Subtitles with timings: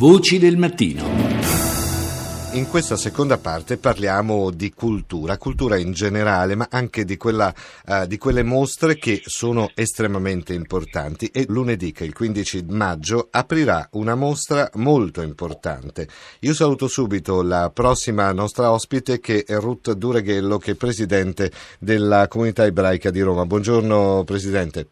[0.00, 1.04] Voci del mattino.
[2.52, 7.52] In questa seconda parte parliamo di cultura, cultura in generale, ma anche di, quella,
[7.86, 13.86] uh, di, quelle mostre che sono estremamente importanti e lunedì, che il 15 maggio, aprirà
[13.92, 16.08] una mostra molto importante.
[16.40, 22.26] Io saluto subito la prossima nostra ospite che è Ruth Dureghello, che è presidente della
[22.26, 23.44] comunità ebraica di Roma.
[23.44, 24.88] Buongiorno Presidente.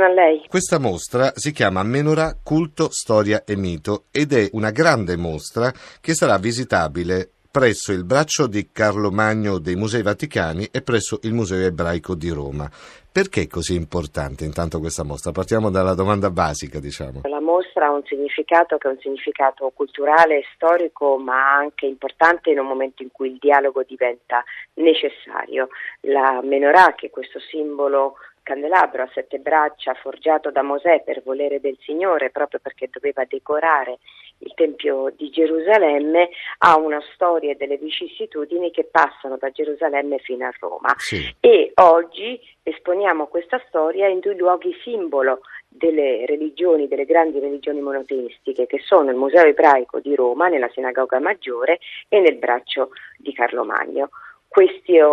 [0.00, 0.46] Buongiorno a lei.
[0.48, 6.14] Questa mostra si chiama Menorah, culto, storia e mito ed è una grande mostra che
[6.14, 11.66] sarà visitabile presso il braccio di Carlo Magno dei Musei Vaticani e presso il Museo
[11.66, 12.70] Ebraico di Roma.
[13.12, 15.32] Perché è così importante intanto questa mostra?
[15.32, 17.22] Partiamo dalla domanda basica, diciamo.
[17.24, 22.50] La mostra ha un significato che è un significato culturale e storico, ma anche importante
[22.50, 25.68] in un momento in cui il dialogo diventa necessario.
[26.02, 28.14] La menorah, che è questo simbolo
[28.50, 33.98] candelabro a sette braccia forgiato da Mosè per volere del Signore, proprio perché doveva decorare
[34.38, 40.46] il Tempio di Gerusalemme, ha una storia e delle vicissitudini che passano da Gerusalemme fino
[40.46, 40.92] a Roma.
[40.96, 41.32] Sì.
[41.38, 48.66] E oggi esponiamo questa storia in due luoghi simbolo delle religioni, delle grandi religioni monoteistiche,
[48.66, 51.78] che sono il Museo Ebraico di Roma, nella Sinagoga Maggiore
[52.08, 54.08] e nel braccio di Carlo Magno.
[54.48, 55.06] Questa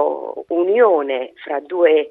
[0.48, 2.10] unione fra due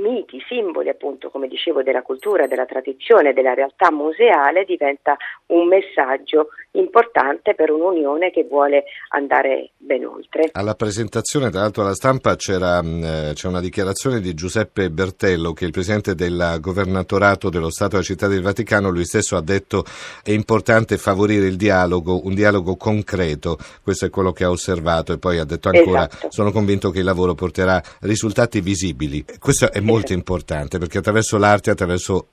[0.00, 6.48] miti, simboli appunto, come dicevo, della cultura, della tradizione, della realtà museale diventa un messaggio
[6.72, 10.50] importante per un'unione che vuole andare ben oltre.
[10.52, 15.52] Alla presentazione, tra l'altro alla stampa, c'era, mm, eh, c'è una dichiarazione di Giuseppe Bertello,
[15.52, 19.42] che è il presidente del governatorato dello Stato della Città del Vaticano, lui stesso ha
[19.42, 19.84] detto
[20.22, 25.18] è importante favorire il dialogo, un dialogo concreto, questo è quello che ha osservato e
[25.18, 26.30] poi ha detto ancora esatto.
[26.30, 29.24] sono convinto che il lavoro porterà risultati visibili.
[29.38, 32.28] Questo è è molto importante perché attraverso l'arte, attraverso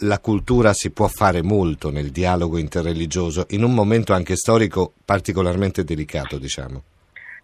[0.00, 5.84] la cultura si può fare molto nel dialogo interreligioso in un momento anche storico particolarmente
[5.84, 6.82] delicato, diciamo.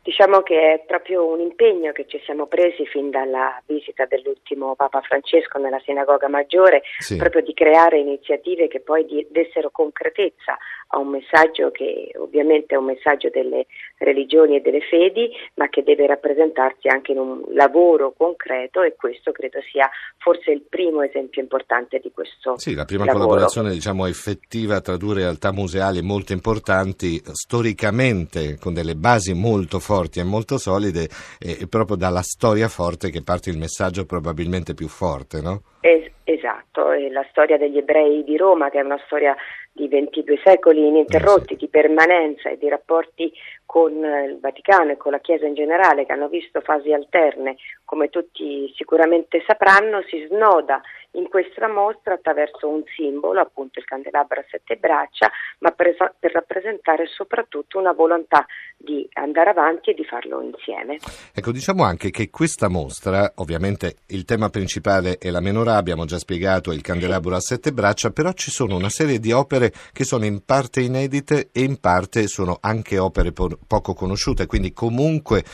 [0.07, 5.01] Diciamo che è proprio un impegno che ci siamo presi fin dalla visita dell'ultimo Papa
[5.01, 7.17] Francesco nella Sinagoga Maggiore, sì.
[7.17, 10.57] proprio di creare iniziative che poi dessero concretezza
[10.91, 13.67] a un messaggio che ovviamente è un messaggio delle
[13.99, 19.33] religioni e delle fedi, ma che deve rappresentarsi anche in un lavoro concreto e questo
[19.33, 22.57] credo sia forse il primo esempio importante di questo.
[22.59, 23.25] Sì, la prima lavoro.
[23.25, 29.95] collaborazione diciamo effettiva tra due realtà museali molto importanti, storicamente con delle basi molto forti
[29.97, 31.09] forti e molto solide
[31.41, 35.63] e proprio dalla storia forte che parte il messaggio probabilmente più forte, no?
[35.81, 39.35] Es- esatto, è la storia degli ebrei di Roma che è una storia
[39.73, 41.65] di 22 secoli ininterrotti eh sì.
[41.65, 43.31] di permanenza e di rapporti
[43.65, 48.09] con il Vaticano e con la Chiesa in generale che hanno visto fasi alterne, come
[48.09, 50.81] tutti sicuramente sapranno, si snoda
[51.13, 55.31] in questa mostra attraverso un simbolo, appunto il candelabro a sette braccia,
[55.61, 58.47] ma per, per, rappresentare soprattutto una volontà
[58.77, 60.99] di andare avanti e di farlo insieme.
[61.35, 66.19] Ecco, diciamo anche che questa mostra, ovviamente il tema principale è la menorah, abbiamo già
[66.19, 70.25] spiegato il candelabro a sette braccia, però ci sono una serie di opere che sono
[70.25, 75.45] in parte inedite e in parte sono anche opere po- poco conosciute, quindi comunque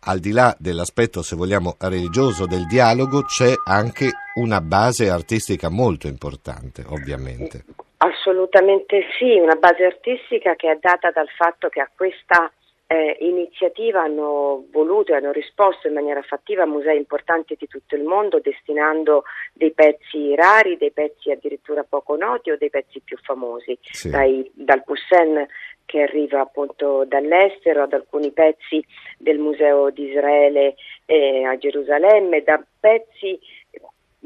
[0.00, 6.06] al di là dell'aspetto, se vogliamo, religioso del dialogo, c'è anche una base artistica molto
[6.06, 7.64] importante, ovviamente.
[7.98, 12.50] Assolutamente sì, una base artistica che è data dal fatto che a questa
[12.90, 18.02] eh, iniziativa hanno voluto e hanno risposto in maniera fattiva musei importanti di tutto il
[18.02, 23.78] mondo, destinando dei pezzi rari, dei pezzi addirittura poco noti o dei pezzi più famosi,
[23.82, 24.08] sì.
[24.08, 25.46] Dai, dal Poussin
[25.88, 28.84] che arriva appunto dall'estero ad alcuni pezzi
[29.16, 30.74] del Museo di Israele
[31.06, 33.40] eh, a Gerusalemme, da pezzi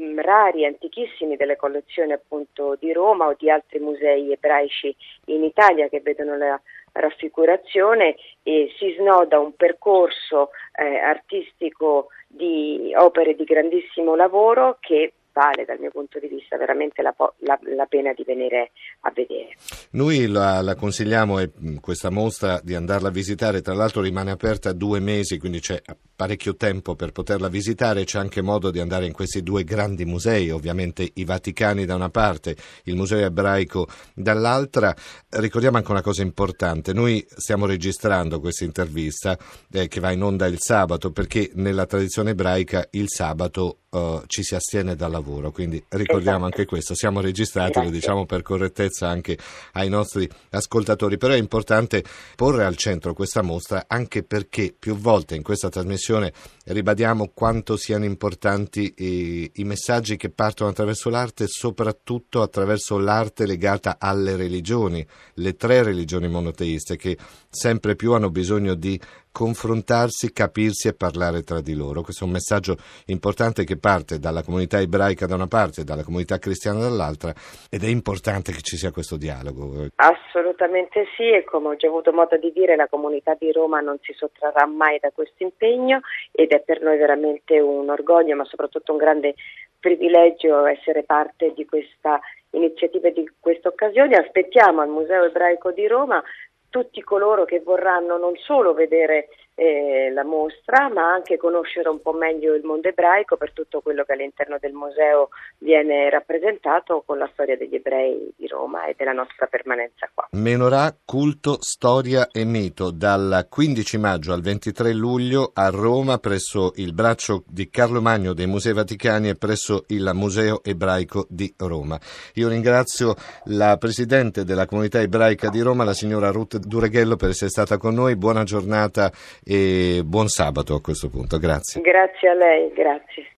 [0.01, 4.93] mm, rari, antichissimi delle collezioni appunto di Roma o di altri musei ebraici
[5.27, 13.35] in Italia che vedono la raffigurazione e si snoda un percorso eh, artistico di opere
[13.35, 18.13] di grandissimo lavoro che vale dal mio punto di vista veramente la, la, la pena
[18.13, 18.71] di venire
[19.01, 19.55] a vedere.
[19.91, 21.51] Noi la, la consigliamo eh,
[21.81, 25.81] questa mostra di andarla a visitare, tra l'altro rimane aperta due mesi, quindi c'è
[26.15, 30.51] parecchio tempo per poterla visitare, c'è anche modo di andare in questi due grandi musei,
[30.51, 34.95] ovviamente i Vaticani da una parte, il Museo Ebraico dall'altra.
[35.29, 39.37] Ricordiamo anche una cosa importante, noi stiamo registrando questa intervista
[39.71, 44.43] eh, che va in onda il sabato perché nella tradizione ebraica il sabato uh, ci
[44.43, 46.45] si astiene dal lavoro, quindi ricordiamo esatto.
[46.45, 47.89] anche questo, siamo registrati, Grazie.
[47.89, 49.37] lo diciamo per correttezza anche
[49.73, 52.03] ai nostri ascoltatori, però è importante
[52.35, 56.33] porre al centro questa mostra anche perché più volte in questa trasmissione
[56.65, 63.97] ribadiamo quanto siano importanti i, i messaggi che partono attraverso l'arte, soprattutto attraverso l'arte legata
[63.99, 65.05] alle religioni,
[65.35, 67.17] le tre religioni monoteiste che
[67.49, 68.99] sempre più hanno bisogno di
[69.33, 72.03] confrontarsi, capirsi e parlare tra di loro.
[72.03, 72.77] Questo è un messaggio
[73.07, 77.33] importante che parte dalla comunità ebraica da una parte e dalla comunità cristiana dall'altra
[77.69, 79.87] ed è importante che ci sia questo dialogo.
[79.95, 83.97] Assolutamente sì e come ho già avuto modo di dire la comunità di Roma non
[84.01, 86.01] si sottrarrà mai da questo impegno
[86.31, 89.33] ed è per noi veramente un orgoglio ma soprattutto un grande
[89.79, 92.19] privilegio essere parte di questa
[92.51, 94.15] iniziativa e di questa occasione.
[94.15, 96.23] Aspettiamo al Museo Ebraico di Roma
[96.73, 102.13] tutti coloro che vorranno non solo vedere eh, la mostra, ma anche conoscere un po'
[102.13, 105.29] meglio il mondo ebraico per tutto quello che all'interno del museo
[105.59, 110.27] viene rappresentato con la storia degli ebrei di Roma e della nostra permanenza qua.
[110.31, 116.93] Menorà, culto, storia e mito dal 15 maggio al 23 luglio a Roma presso il
[116.93, 121.99] braccio di Carlo Magno dei Musei Vaticani e presso il Museo Ebraico di Roma.
[122.35, 123.15] Io ringrazio
[123.45, 127.93] la Presidente della Comunità Ebraica di Roma, la signora Ruth Dureghello, per essere stata con
[127.93, 128.15] noi.
[128.15, 129.11] Buona giornata
[129.45, 131.37] e buon sabato a questo punto.
[131.37, 131.81] Grazie.
[131.81, 133.27] Grazie a lei, grazie.